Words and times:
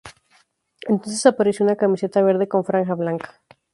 Entonces, 0.87 1.27
apareció 1.27 1.63
una 1.63 1.75
camiseta 1.75 2.23
verde 2.23 2.47
con 2.47 2.65
franja 2.65 2.95
blanca. 2.95 3.39